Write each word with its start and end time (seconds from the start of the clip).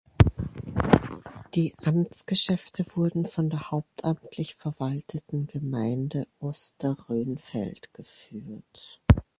Die 1.53 1.75
Amtsgeschäfte 1.83 2.87
wurden 2.95 3.27
von 3.27 3.51
der 3.51 3.69
hauptamtlich 3.69 4.55
verwalteten 4.55 5.45
Gemeinde 5.45 6.25
Osterrönfeld 6.39 7.93
geführt. 7.93 8.99